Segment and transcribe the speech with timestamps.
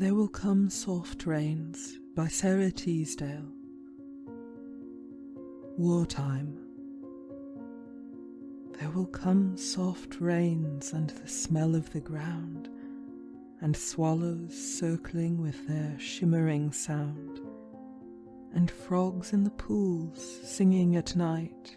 [0.00, 3.50] There Will Come Soft Rains by Sarah Teasdale
[5.76, 6.56] Wartime
[8.78, 12.68] There will come soft rains and the smell of the ground
[13.60, 17.40] And swallows circling with their shimmering sound
[18.54, 21.76] And frogs in the pools singing at night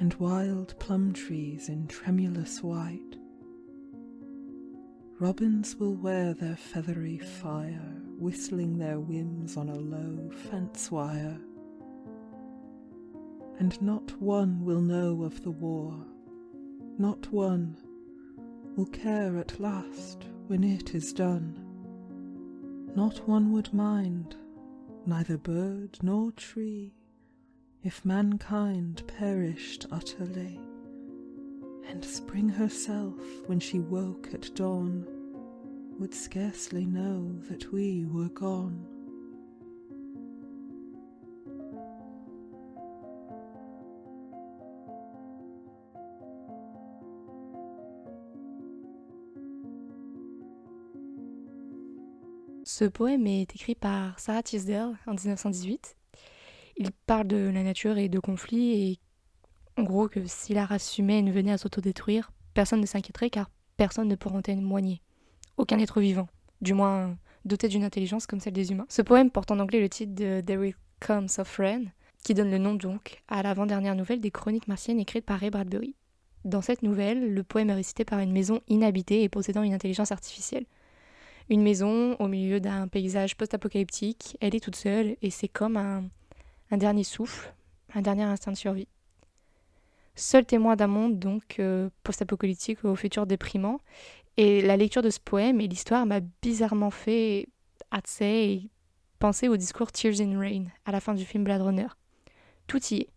[0.00, 3.16] And wild plum trees in tremulous white
[5.20, 11.38] Robins will wear their feathery fire, Whistling their whims on a low fence wire.
[13.60, 15.94] And not one will know of the war,
[16.98, 17.76] Not one
[18.76, 21.60] will care at last when it is done.
[22.96, 24.34] Not one would mind,
[25.06, 26.92] neither bird nor tree,
[27.84, 30.58] If mankind perished utterly
[31.90, 33.14] and Spring herself,
[33.46, 35.06] when she woke at dawn,
[35.98, 38.86] would scarcely know that we were gone.
[52.66, 55.96] Ce poème est écrit par Sarah Tisdale en 1918.
[56.76, 58.98] Il parle de la nature et de conflits et
[59.76, 64.06] En gros, que si la race humaine venait à s'autodétruire, personne ne s'inquiéterait car personne
[64.06, 65.00] ne pourrait en témoigner.
[65.56, 66.28] Aucun être vivant,
[66.60, 68.86] du moins doté d'une intelligence comme celle des humains.
[68.88, 71.88] Ce poème porte en anglais le titre de There Will Comes a Friend,
[72.22, 75.96] qui donne le nom donc à l'avant-dernière nouvelle des chroniques martiennes écrite par Ray Bradbury.
[76.44, 80.12] Dans cette nouvelle, le poème est récité par une maison inhabitée et possédant une intelligence
[80.12, 80.66] artificielle.
[81.50, 86.04] Une maison au milieu d'un paysage post-apocalyptique, elle est toute seule et c'est comme un,
[86.70, 87.52] un dernier souffle,
[87.94, 88.86] un dernier instinct de survie
[90.14, 93.80] seul témoin d'un monde donc euh, post-apocalyptique au futur déprimant.
[94.36, 97.48] Et la lecture de ce poème et l'histoire m'a bizarrement fait
[97.90, 98.70] assez
[99.18, 101.86] penser au discours Tears in Rain à la fin du film Blade Runner.
[102.66, 103.08] Tout y est.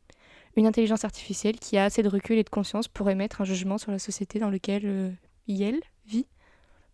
[0.56, 3.78] Une intelligence artificielle qui a assez de recul et de conscience pour émettre un jugement
[3.78, 5.09] sur la société dans laquelle euh,
[5.47, 6.25] Yel vit,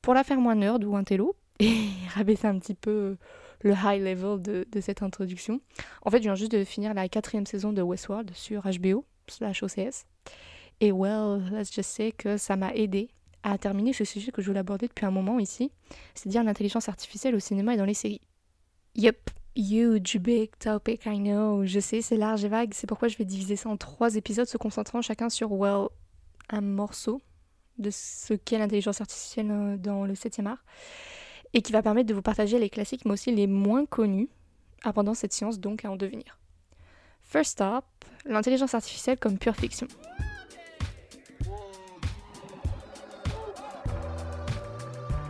[0.01, 1.03] pour la faire moins nerd ou un
[1.59, 1.73] et
[2.15, 3.17] rabaisser un petit peu euh,
[3.61, 5.61] le high level de, de cette introduction.
[6.01, 9.63] En fait, je viens juste de finir la quatrième saison de Westworld sur HBO, slash
[9.63, 10.05] OCS.
[10.79, 13.09] Et well, let's just say que ça m'a aidé
[13.43, 15.71] à terminer ce sujet que je voulais aborder depuis un moment ici,
[16.15, 18.21] c'est-à-dire l'intelligence artificielle au cinéma et dans les séries.
[18.95, 21.65] Yep, huge, big topic, I know.
[21.65, 24.47] Je sais, c'est large et vague, c'est pourquoi je vais diviser ça en trois épisodes
[24.47, 25.87] se concentrant chacun sur, well,
[26.49, 27.21] un morceau
[27.79, 30.63] de ce qu'est l'intelligence artificielle euh, dans le 7 art,
[31.53, 34.29] et qui va permettre de vous partager les classiques, mais aussi les moins connus,
[34.95, 36.37] pendant cette science donc à en devenir.
[37.33, 37.83] First Up,
[38.25, 39.87] l'intelligence artificielle comme pure fiction.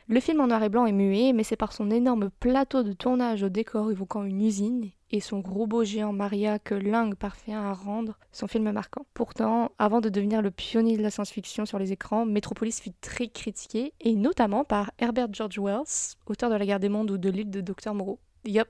[0.10, 2.92] Le film en noir et blanc est muet, mais c'est par son énorme plateau de
[2.92, 7.62] tournage au décor évoquant une usine et son gros beau géant Maria que Lang parvient
[7.62, 9.06] à rendre son film marquant.
[9.14, 13.30] Pourtant, avant de devenir le pionnier de la science-fiction sur les écrans, Metropolis fut très
[13.30, 15.84] critiqué, et notamment par Herbert George Wells,
[16.26, 18.20] auteur de La guerre des mondes ou de l'île de Docteur Moreau.
[18.44, 18.68] Yup,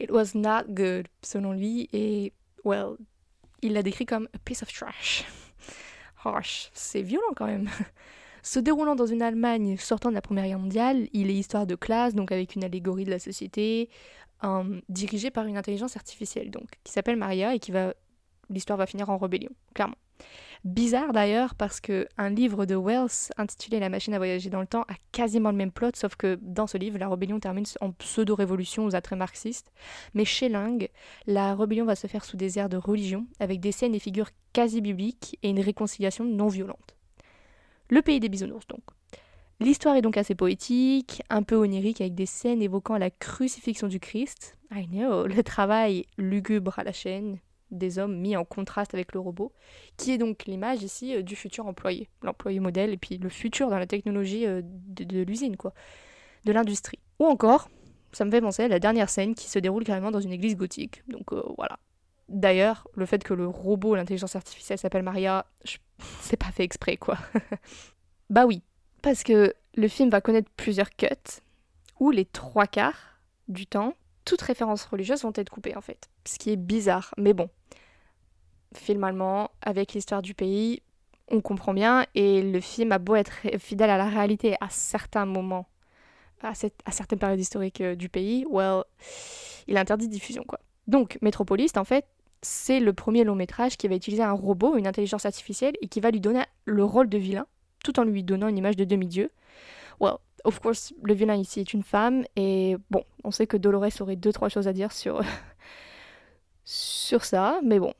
[0.00, 2.32] it was not good, selon lui, et,
[2.64, 2.96] well,
[3.60, 5.24] il l'a décrit comme a piece of trash.
[6.24, 7.70] Harsh, c'est violent quand même.
[8.42, 11.76] Se déroulant dans une Allemagne sortant de la Première Guerre mondiale, il est histoire de
[11.76, 13.88] classe, donc avec une allégorie de la société,
[14.42, 17.94] euh, dirigée par une intelligence artificielle, donc, qui s'appelle Maria et qui va.
[18.50, 19.94] L'histoire va finir en rébellion, clairement.
[20.64, 24.66] Bizarre d'ailleurs parce que un livre de Wells intitulé La machine à voyager dans le
[24.66, 27.92] temps a quasiment le même plot, sauf que dans ce livre, la rébellion termine en
[27.92, 29.72] pseudo-révolution aux attraits marxistes.
[30.14, 30.88] Mais chez Ling,
[31.26, 34.30] la rébellion va se faire sous des airs de religion, avec des scènes et figures
[34.52, 36.96] quasi bibliques et une réconciliation non violente.
[37.90, 38.80] Le pays des bisounours donc.
[39.60, 44.00] L'histoire est donc assez poétique, un peu onirique avec des scènes évoquant la crucifixion du
[44.00, 44.58] Christ.
[44.72, 47.38] I know, le travail lugubre à la chaîne
[47.70, 49.52] des hommes mis en contraste avec le robot,
[49.96, 53.70] qui est donc l'image ici euh, du futur employé, l'employé modèle et puis le futur
[53.70, 55.72] dans la technologie euh, de, l'usine quoi,
[56.44, 56.98] de l'industrie.
[57.18, 57.70] Ou encore,
[58.12, 60.54] ça me fait penser à la dernière scène qui se déroule carrément dans une église
[60.56, 61.02] gothique.
[61.08, 61.78] Donc euh, voilà.
[62.28, 65.78] D'ailleurs, le fait que le robot, l'intelligence artificielle s'appelle Maria, je
[66.20, 67.18] c'est pas fait exprès, quoi.
[68.30, 68.62] bah oui,
[69.02, 71.06] parce que le film va connaître plusieurs cuts,
[72.00, 73.94] où les trois quarts du temps,
[74.24, 76.08] toutes références religieuses vont être coupées, en fait.
[76.26, 77.48] Ce qui est bizarre, mais bon.
[78.74, 80.82] Film allemand, avec l'histoire du pays,
[81.28, 85.26] on comprend bien, et le film a beau être fidèle à la réalité à certains
[85.26, 85.68] moments,
[86.42, 88.84] à, certaines périodes historiques euh, du pays, well,
[89.66, 90.60] il interdit diffusion, quoi.
[90.88, 92.06] Donc, métropoliste, en fait,
[92.42, 96.00] c'est le premier long métrage qui va utiliser un robot, une intelligence artificielle, et qui
[96.00, 97.46] va lui donner le rôle de vilain,
[97.84, 99.30] tout en lui donnant une image de demi-dieu.
[100.00, 104.00] Well, of course, le vilain ici est une femme, et bon, on sait que Dolores
[104.00, 105.22] aurait deux, trois choses à dire sur,
[106.64, 107.94] sur ça, mais bon.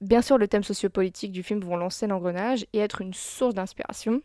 [0.00, 4.20] Bien sûr, le thème sociopolitique du film vont lancer l'engrenage et être une source d'inspiration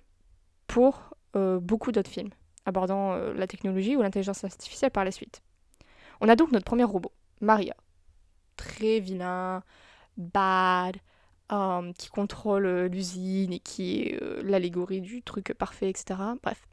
[0.67, 2.31] pour euh, beaucoup d'autres films
[2.65, 5.41] abordant euh, la technologie ou l'intelligence artificielle par la suite.
[6.21, 7.75] On a donc notre premier robot, Maria,
[8.59, 9.63] très vilain,
[10.17, 10.97] bad,
[11.51, 16.19] euh, qui contrôle euh, l'usine et qui est euh, l'allégorie du truc parfait, etc.
[16.43, 16.67] Bref.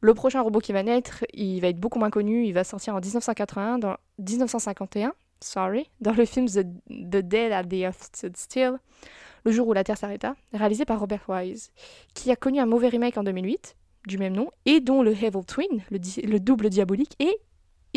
[0.00, 2.94] Le prochain robot qui va naître, il va être beaucoup moins connu, il va sortir
[2.94, 8.78] en dans 1951, sorry, dans le film The, Dead at the Earth Stood Still,
[9.44, 11.72] Le jour où la Terre s'arrêta, réalisé par Robert Wise,
[12.14, 13.76] qui a connu un mauvais remake en 2008,
[14.06, 15.98] du même nom, et dont le Evil Twin, le,
[16.28, 17.40] le double diabolique, est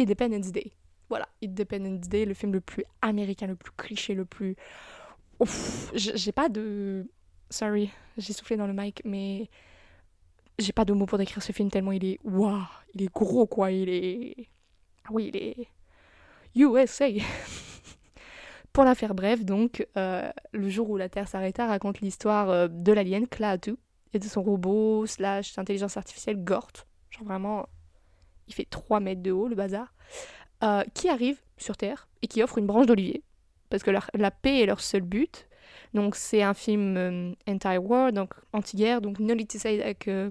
[0.02, 0.72] Independence Day.
[1.12, 4.56] Voilà, Independence Day, le film le plus américain, le plus cliché, le plus.
[5.42, 7.06] Ouf, j'ai pas de.
[7.50, 9.50] Sorry, j'ai soufflé dans le mic, mais
[10.58, 12.18] j'ai pas de mots pour décrire ce film tellement il est.
[12.24, 12.64] Waouh,
[12.94, 14.48] il est gros quoi, il est.
[15.04, 15.68] Ah oui, il est.
[16.56, 17.08] USA!
[18.72, 22.68] Pour la faire brève, donc, euh, le jour où la Terre s'arrêta raconte l'histoire euh,
[22.70, 23.76] de l'alien Klaatu
[24.14, 26.72] et de son robot slash intelligence artificielle Gort.
[27.10, 27.68] Genre vraiment,
[28.48, 29.94] il fait 3 mètres de haut le bazar.
[30.64, 33.24] Euh, qui arrivent sur Terre et qui offrent une branche d'olivier.
[33.72, 35.48] Parce que la paix est leur seul but.
[35.96, 40.30] Donc c'est un film euh, anti-war, donc anti-guerre, donc non to avec euh,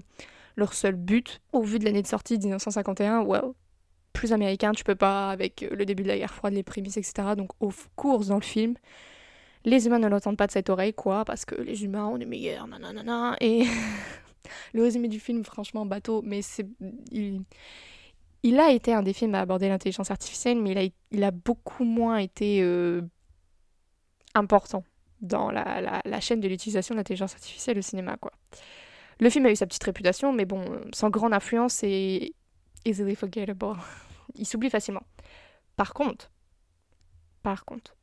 [0.55, 1.41] leur seul but.
[1.51, 3.55] Au vu de l'année de sortie 1951, wow,
[4.13, 7.35] plus américain, tu peux pas avec le début de la guerre froide, les prémices, etc.
[7.35, 8.75] Donc au cours dans le film,
[9.65, 12.25] les humains ne l'entendent pas de cette oreille, quoi, parce que les humains, ont des
[12.25, 13.65] meilleurs, nanana, et...
[14.73, 16.65] le résumé du film, franchement, bateau, mais c'est
[18.43, 21.31] il a été un des films à aborder l'intelligence artificielle, mais il a, il a
[21.31, 23.01] beaucoup moins été euh,
[24.33, 24.83] important
[25.21, 28.17] dans la, chaîne de l'utilisation de l'intelligence artificielle au cinéma.
[28.17, 28.31] Quoi.
[29.19, 32.33] Le film a eu sa petite réputation, mais bon, sans grande influence et
[32.85, 33.75] easily forgettable.
[34.35, 35.03] Il s'oublie facilement.
[35.75, 36.31] Par contre,
[37.43, 37.95] par contre,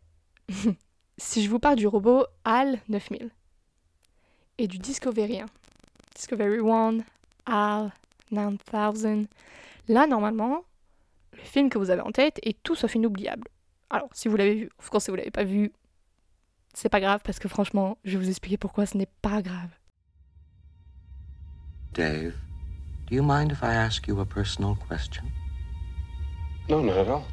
[1.18, 3.30] si je vous parle du robot HAL 9000
[4.58, 5.46] et du Discovery 1,
[6.16, 6.98] Discovery 1,
[7.46, 7.92] HAL
[8.30, 9.28] 9000.
[9.88, 10.64] Là, normalement,
[11.32, 13.48] le film que vous avez en tête est tout sauf inoubliable.
[13.90, 15.72] Alors, si vous l'avez vu, en tout si vous l'avez pas vu,
[16.74, 19.70] c'est pas grave parce que franchement, je vais vous expliquer pourquoi ce n'est pas grave.
[21.94, 22.34] Dave,
[23.08, 25.24] do you mind if I ask you a personal question?
[26.68, 27.24] No, not at all.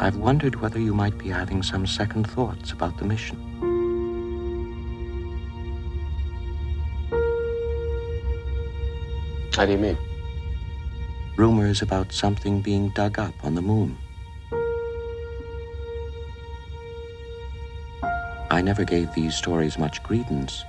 [0.00, 3.67] I've wondered whether you might be having some second thoughts about the mission.
[9.58, 9.98] How do you mean?
[11.36, 13.98] Rumors about something being dug up on the moon.
[18.52, 20.62] I never gave these stories much credence,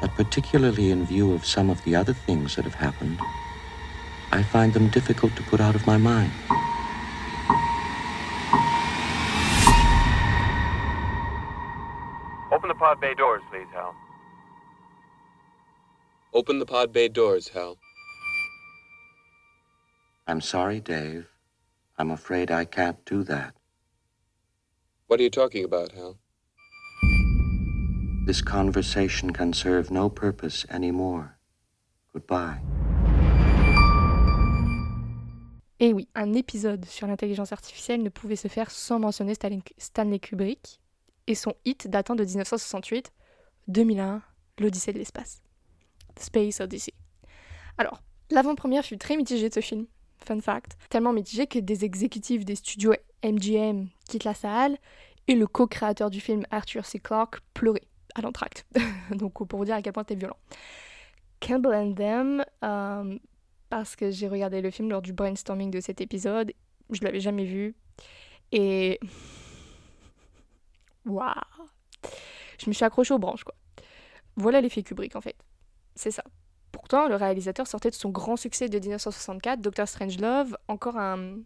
[0.00, 3.20] but particularly in view of some of the other things that have happened,
[4.32, 6.32] I find them difficult to put out of my mind.
[12.50, 13.94] Open the pod bay doors, please, Hal.
[16.36, 17.76] Open the pod bay doors, Hal.
[20.26, 21.26] I'm sorry, Dave.
[21.96, 23.52] I'm afraid I can't do that.
[25.06, 26.16] What are you talking about, Hal?
[28.26, 31.36] This conversation can serve no purpose anymore.
[32.12, 32.58] Goodbye.
[35.78, 39.34] Et eh oui, un épisode sur l'intelligence artificielle ne pouvait se faire sans mentionner
[39.78, 40.80] Stanley Kubrick
[41.28, 43.12] et son hit datant de 1968,
[43.68, 44.22] 2001,
[44.58, 45.43] L'Odyssée de l'espace.
[46.18, 46.94] Space Odyssey.
[47.78, 49.86] Alors, l'avant-première fut très mitigée de ce film,
[50.18, 52.94] fun fact, tellement mitigée que des exécutifs des studios
[53.24, 54.76] MGM quittent la salle
[55.28, 56.98] et le co-créateur du film Arthur C.
[56.98, 57.82] Clarke pleurait
[58.14, 58.64] à l'entracte.
[59.10, 60.36] Donc pour vous dire à quel point c'était violent.
[61.40, 63.18] Campbell and them euh,
[63.70, 66.52] parce que j'ai regardé le film lors du brainstorming de cet épisode,
[66.90, 67.74] je l'avais jamais vu
[68.52, 69.00] et
[71.06, 71.34] waouh,
[72.62, 73.54] je me suis accrochée aux branches quoi.
[74.36, 75.36] Voilà l'effet Kubrick en fait.
[75.94, 76.22] C'est ça.
[76.72, 81.38] Pourtant, le réalisateur sortait de son grand succès de 1964, Doctor Strangelove, encore un,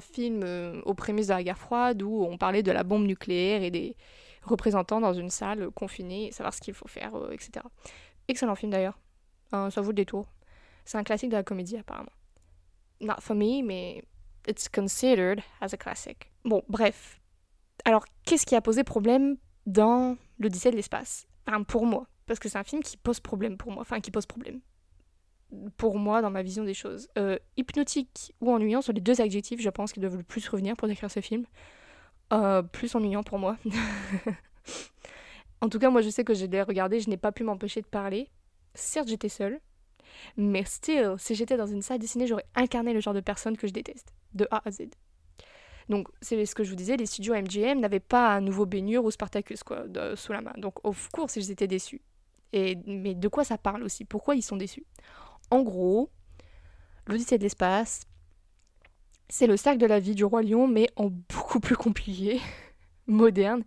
[0.00, 3.62] film euh, aux prémices de la guerre froide où on parlait de la bombe nucléaire
[3.62, 3.96] et des
[4.42, 7.64] représentants dans une salle confinée, savoir ce qu'il faut faire, euh, etc.
[8.28, 8.98] Excellent film d'ailleurs.
[9.52, 10.26] Hein, ça vaut le détour.
[10.86, 12.12] C'est un classique de la comédie apparemment.
[13.00, 14.02] Not for me, mais
[14.48, 16.32] it's considered as a classic.
[16.44, 17.20] Bon, bref.
[17.84, 22.48] Alors, qu'est-ce qui a posé problème dans l'Odyssée de l'espace enfin, Pour moi, parce que
[22.48, 24.60] c'est un film qui pose problème pour moi, enfin qui pose problème
[25.76, 27.08] pour moi dans ma vision des choses.
[27.18, 30.76] Euh, hypnotique ou ennuyant sont les deux adjectifs, je pense, qui doivent le plus revenir
[30.76, 31.44] pour décrire ce film.
[32.32, 33.56] Euh, plus ennuyant pour moi.
[35.60, 37.86] en tout cas, moi je sais que j'ai regardé, je n'ai pas pu m'empêcher de
[37.86, 38.30] parler.
[38.74, 39.60] Certes, j'étais seule,
[40.36, 43.68] mais still, si j'étais dans une salle dessinée, j'aurais incarné le genre de personne que
[43.68, 44.78] je déteste, de A à Z.
[45.88, 49.04] Donc, c'est ce que je vous disais, les studios MGM n'avaient pas un nouveau baignure
[49.04, 49.84] ou Spartacus quoi,
[50.16, 50.54] sous la main.
[50.56, 52.02] Donc, au course, ils étaient déçus
[52.86, 54.84] mais de quoi ça parle aussi, pourquoi ils sont déçus.
[55.50, 56.10] En gros,
[57.06, 58.02] l'Odyssée de l'espace,
[59.28, 62.40] c'est le sac de la vie du roi lion, mais en beaucoup plus compliqué,
[63.06, 63.64] moderne,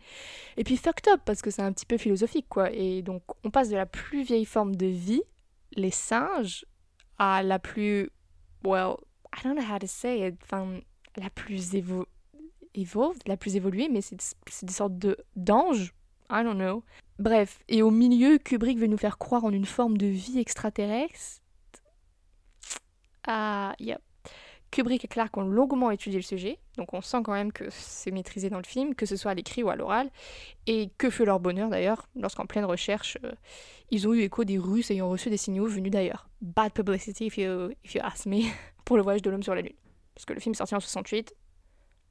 [0.55, 2.71] et puis fucked up, parce que c'est un petit peu philosophique, quoi.
[2.71, 5.23] Et donc, on passe de la plus vieille forme de vie,
[5.75, 6.65] les singes,
[7.19, 8.09] à la plus,
[8.63, 8.95] well,
[9.35, 10.79] I don't know how to say it, enfin,
[11.17, 12.07] la plus évo...
[13.25, 14.15] la plus évoluée, mais c'est
[14.65, 15.93] des, sortes de d'anges,
[16.31, 16.83] I don't know.
[17.19, 21.41] Bref, et au milieu, Kubrick veut nous faire croire en une forme de vie extraterrestre.
[23.25, 23.97] Ah, yep.
[24.69, 28.11] Kubrick et Clark ont longuement étudié le sujet, donc on sent quand même que c'est
[28.11, 30.09] maîtrisé dans le film, que ce soit à l'écrit ou à l'oral,
[30.67, 33.31] et que fut leur bonheur d'ailleurs, lorsqu'en pleine recherche, euh,
[33.89, 36.29] ils ont eu écho des Russes ayant reçu des signaux venus d'ailleurs.
[36.41, 38.41] Bad publicity if you, if ask me,
[38.85, 39.75] pour le voyage de l'homme sur la Lune.
[40.13, 41.33] Parce que le film sortit sorti en 68,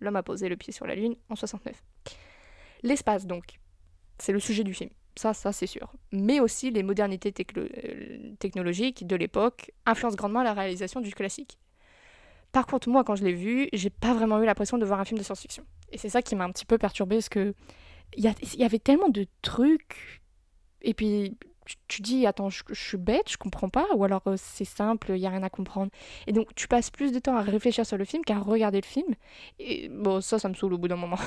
[0.01, 1.81] l'homme a posé le pied sur la Lune en 69.
[2.83, 3.61] L'espace donc,
[4.19, 5.93] c'est le sujet du film ça, ça c'est sûr.
[6.13, 11.59] Mais aussi les modernités euh, technologiques de l'époque influencent grandement la réalisation du classique.
[12.53, 15.05] Par contre, moi, quand je l'ai vu, j'ai pas vraiment eu l'impression de voir un
[15.05, 15.65] film de science-fiction.
[15.93, 17.55] Et c'est ça qui m'a un petit peu perturbée, parce que
[18.17, 20.23] il y, y, avait tellement de trucs,
[20.81, 21.37] et puis
[21.89, 25.19] tu dis, attends, je, suis bête, je comprends pas, ou alors euh, c'est simple, il
[25.19, 25.91] y a rien à comprendre.
[26.27, 28.87] Et donc, tu passes plus de temps à réfléchir sur le film qu'à regarder le
[28.87, 29.15] film.
[29.59, 31.19] Et bon, ça, ça me saoule au bout d'un moment.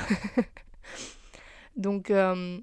[1.75, 2.11] donc...
[2.11, 2.59] Euh,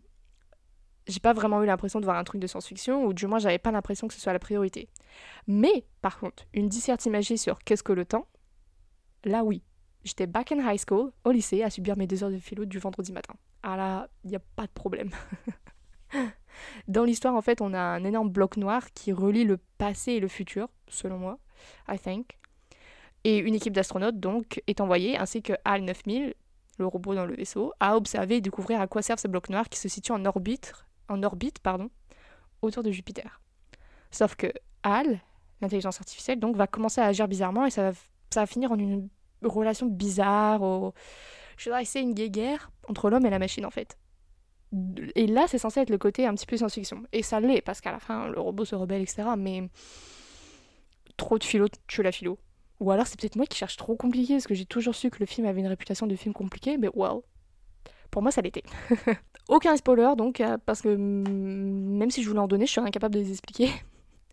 [1.09, 3.59] j'ai pas vraiment eu l'impression de voir un truc de science-fiction, ou du moins j'avais
[3.59, 4.89] pas l'impression que ce soit la priorité.
[5.47, 8.27] Mais par contre, une disserte imagée sur qu'est-ce que le temps,
[9.25, 9.63] là oui.
[10.05, 12.79] J'étais back in high school, au lycée, à subir mes deux heures de philo du
[12.79, 13.35] vendredi matin.
[13.63, 15.11] Ah là, il n'y a pas de problème.
[16.89, 20.21] Dans l'histoire, en fait, on a un énorme bloc noir qui relie le passé et
[20.21, 21.39] le futur, selon moi,
[21.89, 22.39] I think.
[23.25, 26.35] Et une équipe d'astronautes, donc, est envoyée, ainsi que HAL 9000,
[26.79, 29.69] le robot dans le vaisseau, à observer et découvrir à quoi servent ces blocs noirs
[29.69, 30.73] qui se situent en orbite
[31.09, 31.91] en orbite pardon,
[32.63, 33.41] autour de Jupiter.
[34.11, 34.47] Sauf que
[34.85, 35.21] HAL,
[35.61, 37.99] l'intelligence artificielle, donc va commencer à agir bizarrement et ça va,
[38.31, 39.09] ça va finir en une
[39.43, 40.63] relation bizarre.
[40.63, 40.95] Au...
[41.59, 43.99] Je dirais c'est une guerre entre l'homme et la machine en fait.
[45.15, 47.05] Et là, c'est censé être le côté un petit peu science-fiction.
[47.13, 49.23] Et ça l'est, parce qu'à la fin, le robot se rebelle, etc.
[49.39, 49.71] Mais
[51.17, 52.39] trop de philo, tu la philo.
[52.81, 55.19] Ou alors c'est peut-être moi qui cherche trop compliqué, parce que j'ai toujours su que
[55.21, 57.25] le film avait une réputation de film compliqué, mais wow,
[58.17, 58.63] pour moi, ça l'était.
[59.49, 63.13] Aucun spoiler donc, euh, parce que même si je voulais en donner, je serais incapable
[63.15, 63.69] de les expliquer.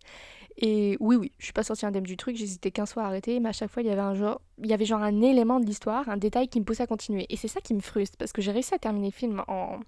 [0.56, 3.38] Et oui, oui, je suis pas sortie indemne du truc, j'hésitais qu'un fois à arrêter,
[3.40, 5.60] mais à chaque fois, il y avait, un genre, il y avait genre un élément
[5.60, 7.26] de l'histoire, un détail qui me poussait à continuer.
[7.28, 9.78] Et c'est ça qui me frustre, parce que j'ai réussi à terminer le film en.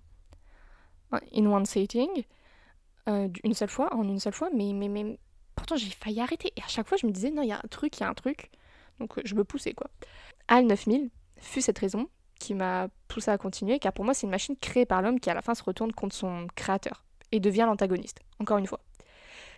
[1.35, 2.11] in one sitting,
[3.09, 5.19] euh, une seule fois, en une seule fois, mais, mais, mais
[5.55, 6.49] pourtant j'ai failli arrêter.
[6.55, 8.05] Et à chaque fois, je me disais, non, il y a un truc, il y
[8.05, 8.51] a un truc.
[9.01, 9.89] Donc je me poussais, quoi.
[10.49, 12.09] Al 9000 fut cette raison,
[12.39, 15.31] qui m'a poussé à continuer, car pour moi c'est une machine créée par l'homme qui
[15.31, 18.81] à la fin se retourne contre son créateur et devient l'antagoniste, encore une fois.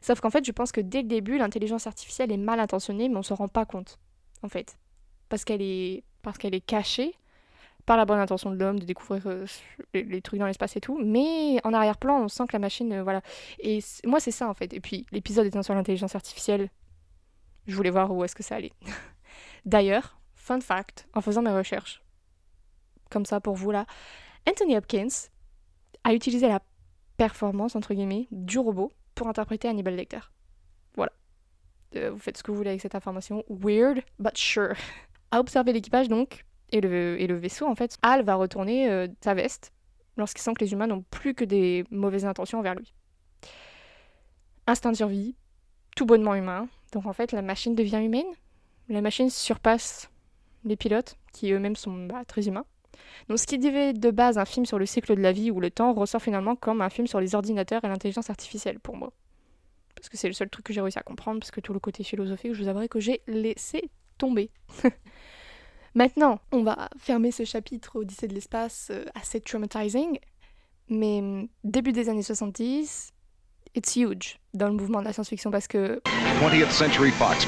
[0.01, 3.17] Sauf qu'en fait je pense que dès le début l'intelligence artificielle est mal intentionnée mais
[3.17, 3.99] on ne s'en rend pas compte,
[4.43, 4.79] en fait.
[5.29, 7.15] Parce qu'elle est, parce est cachée
[7.85, 9.47] par la bonne intention de l'homme de découvrir euh,
[9.95, 13.03] les trucs dans l'espace et tout, mais en arrière-plan on sent que la machine, euh,
[13.03, 13.23] voilà.
[13.61, 14.73] Et moi c'est ça en fait.
[14.73, 16.71] Et puis l'épisode étant sur l'intelligence artificielle,
[17.67, 18.73] je voulais voir où est-ce que ça allait.
[19.67, 22.03] D'ailleurs, fun fact, en faisant mes recherches,
[23.11, 23.87] comme ça pour vous là.
[24.49, 25.09] Anthony Hopkins
[26.05, 26.61] a utilisé la
[27.17, 30.21] performance, entre guillemets, du robot pour interpréter Hannibal Lecter.
[30.95, 31.13] Voilà.
[31.97, 33.45] Euh, vous faites ce que vous voulez avec cette information.
[33.49, 34.75] Weird, but sure.
[35.31, 37.99] A observer l'équipage donc, et le, et le, vaisseau en fait.
[38.01, 39.73] Al va retourner euh, sa veste
[40.17, 42.95] lorsqu'il sent que les humains n'ont plus que des mauvaises intentions envers lui.
[44.67, 45.37] Instinct de survie,
[45.97, 46.67] tout bonnement humain.
[46.93, 48.27] Donc en fait, la machine devient humaine.
[48.89, 50.11] La machine surpasse
[50.65, 52.65] les pilotes, qui eux-mêmes sont bah, très humains.
[53.29, 55.61] Donc, ce qui devait de base un film sur le cycle de la vie ou
[55.61, 59.13] le temps ressort finalement comme un film sur les ordinateurs et l'intelligence artificielle pour moi.
[59.97, 61.81] Parce que c'est le seul truc que j'ai réussi à comprendre, parce que tout le
[61.81, 64.51] côté philosophique, je vous avouerai que j'ai laissé tomber.
[65.95, 70.19] Maintenant, on va fermer ce chapitre Odyssée de l'espace euh, assez traumatizing,
[70.89, 73.11] mais hum, début des années 70,
[73.75, 76.01] it's huge dans le mouvement de la science-fiction parce que
[76.41, 77.47] 20 Century Fox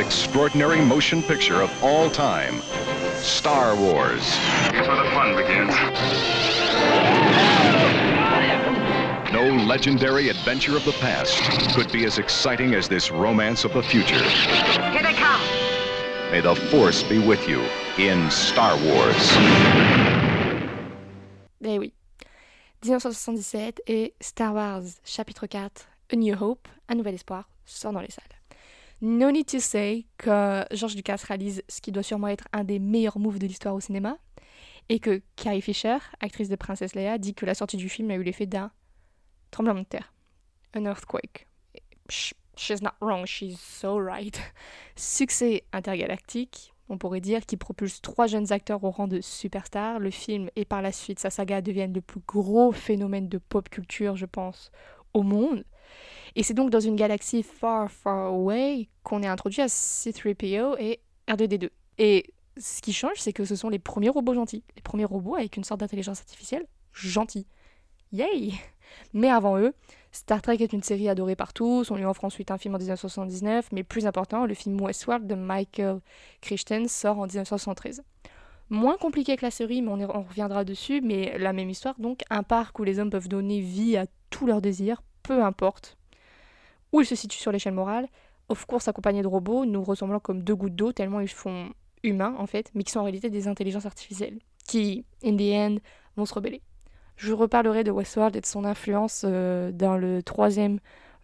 [0.00, 2.60] extraordinary motion picture of all time.
[3.24, 4.22] Star Wars.
[4.70, 5.74] Here's where the fun begins.
[9.32, 11.40] No legendary adventure of the past
[11.74, 14.22] could be as exciting as this romance of the future.
[14.22, 15.40] Here they come.
[16.30, 17.62] May the Force be with you
[17.96, 19.22] in Star Wars.
[21.64, 21.94] Eh oui.
[22.82, 25.70] 1977 et Star Wars, chapitre 4,
[26.12, 28.38] A New Hope, Un Nouvel Espoir, sort dans les salles.
[29.04, 32.78] No need to say que George Lucas réalise ce qui doit sûrement être un des
[32.78, 34.16] meilleurs moves de l'histoire au cinéma,
[34.88, 38.14] et que Carrie Fisher, actrice de Princesse Leia, dit que la sortie du film a
[38.14, 38.70] eu l'effet d'un
[39.50, 40.14] tremblement de terre,
[40.72, 41.46] un earthquake.
[42.08, 44.40] She's not wrong, she's so right.
[44.96, 49.98] Succès intergalactique, on pourrait dire, qui propulse trois jeunes acteurs au rang de superstars.
[49.98, 53.68] Le film et par la suite sa saga deviennent le plus gros phénomène de pop
[53.68, 54.70] culture, je pense,
[55.12, 55.64] au monde.
[56.36, 61.00] Et c'est donc dans une galaxie far, far away qu'on est introduit à C3PO et
[61.28, 61.70] R2D2.
[61.98, 62.24] Et
[62.56, 65.56] ce qui change, c'est que ce sont les premiers robots gentils, les premiers robots avec
[65.56, 67.46] une sorte d'intelligence artificielle gentille.
[68.12, 68.52] Yay
[69.12, 69.74] Mais avant eux,
[70.12, 72.78] Star Trek est une série adorée par tous, on lui offre ensuite un film en
[72.78, 76.00] 1979, mais plus important, le film Westworld de Michael
[76.40, 78.02] Crichton sort en 1973.
[78.70, 82.22] Moins compliqué que la série, mais on, on reviendra dessus, mais la même histoire donc,
[82.30, 85.96] un parc où les hommes peuvent donner vie à tous leurs désirs, peu importe
[86.92, 88.06] où ils se situent sur l'échelle morale,
[88.48, 91.70] of course accompagnés de robots nous ressemblant comme deux gouttes d'eau tellement ils font
[92.04, 94.38] humains en fait, mais qui sont en réalité des intelligences artificielles
[94.68, 95.78] qui, in the end,
[96.16, 96.62] vont se rebeller.
[97.16, 100.78] Je reparlerai de Westworld et de son influence euh, dans le troisième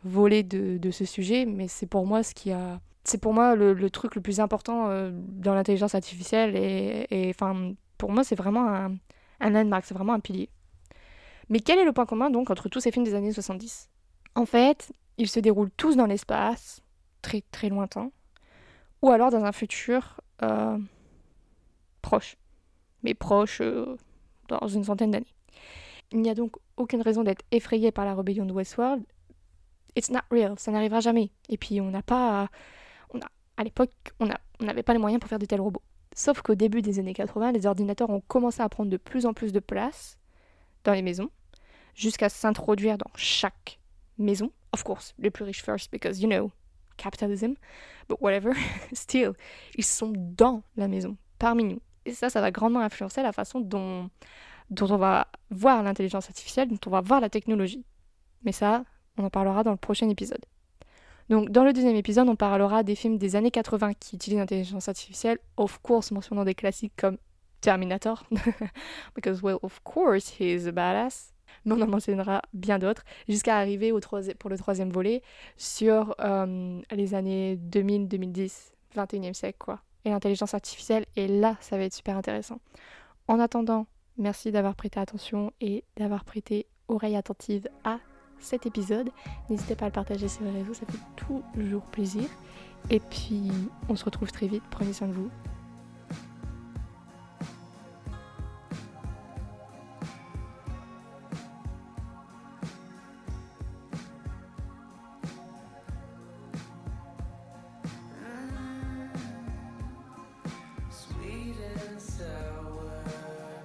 [0.05, 3.91] volet de, ce sujet, mais c'est pour moi ce qui a c'est pour moi le,
[3.91, 8.95] truc le plus important euh, dans l'intelligence artificielle et enfin pour moi c'est vraiment un,
[9.41, 10.49] un landmark, c'est vraiment un pilier.
[11.51, 13.91] Mais quel est le point commun donc entre tous ces films des années 70
[14.37, 16.81] En fait, ils se déroulent tous dans l'espace,
[17.23, 18.13] très très lointain,
[19.03, 20.79] ou alors dans un futur euh,
[22.03, 22.37] proche,
[23.03, 23.97] mais proche euh,
[24.49, 25.35] dans une centaine d'années.
[26.13, 29.03] Il n'y a donc aucune raison d'être effrayé par la rébellion de Westworld.
[29.97, 31.33] It's not real, ça n'arrivera jamais.
[31.49, 32.49] Et puis on n'a pas...
[33.13, 34.27] On a, à l'époque, on
[34.65, 35.83] n'avait pas les moyens pour faire de tels robots.
[36.15, 39.35] Sauf qu'au début des années 80, les ordinateurs ont commencé à prendre de plus en
[39.35, 40.17] plus de place
[40.85, 41.29] dans les maisons
[41.95, 43.79] jusqu'à s'introduire dans chaque
[44.19, 44.53] maison.
[44.73, 46.51] Of course, les plus riches first, because you know,
[46.97, 47.55] capitalism,
[48.09, 48.55] but whatever,
[48.93, 49.33] still,
[49.77, 51.81] ils sont dans la maison, parmi nous.
[52.05, 54.09] Et ça, ça va grandement influencer la façon dont,
[54.71, 57.85] dont on va voir l'intelligence artificielle, dont on va voir la technologie.
[58.45, 58.85] Mais ça,
[59.19, 60.45] on en parlera dans le prochain épisode.
[61.29, 64.89] Donc, dans le deuxième épisode, on parlera des films des années 80 qui utilisent l'intelligence
[64.89, 67.19] artificielle, of course, mentionnant des classiques comme
[67.61, 68.25] Terminator,
[69.17, 73.57] because, well, of course, he's is a badass, mais on en mentionnera bien d'autres, jusqu'à
[73.57, 74.01] arriver au
[74.39, 75.23] pour le troisième volet
[75.57, 81.85] sur euh, les années 2000-2010, 21e siècle quoi, et l'intelligence artificielle, et là ça va
[81.85, 82.61] être super intéressant.
[83.29, 83.87] En attendant,
[84.19, 87.99] merci d'avoir prêté attention et d'avoir prêté oreille attentive à
[88.39, 89.11] cet épisode.
[89.51, 92.25] N'hésitez pas à le partager sur les réseaux, ça fait toujours plaisir.
[92.89, 93.53] Et puis,
[93.91, 95.31] on se retrouve très vite, prenez soin de vous,